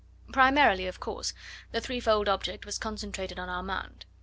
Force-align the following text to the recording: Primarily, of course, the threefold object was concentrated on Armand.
Primarily, 0.33 0.87
of 0.87 0.99
course, 0.99 1.31
the 1.71 1.79
threefold 1.79 2.27
object 2.27 2.65
was 2.65 2.79
concentrated 2.79 3.37
on 3.37 3.49
Armand. 3.49 4.07